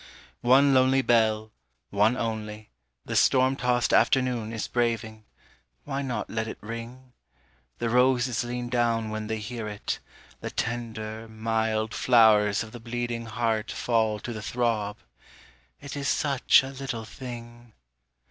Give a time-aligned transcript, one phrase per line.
[0.41, 1.51] _One lonely bell,
[1.91, 2.71] one only,
[3.05, 5.25] the storm tossed afternoon is braving,
[5.83, 7.13] Why not let it ring?
[7.77, 9.99] The roses lean down when they hear it,
[10.39, 14.97] the tender, mild Flowers of the bleeding heart fall to the throb
[15.83, 17.73] _It is such a little thing!